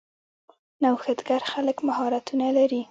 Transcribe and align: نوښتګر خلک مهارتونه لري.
نوښتګر 0.81 1.41
خلک 1.51 1.77
مهارتونه 1.87 2.47
لري. 2.57 2.79